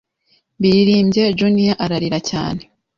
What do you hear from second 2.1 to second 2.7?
cyane